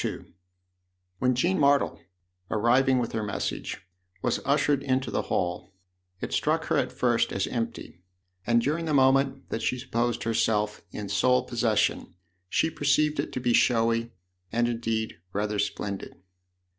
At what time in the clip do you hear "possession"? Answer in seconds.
11.43-12.15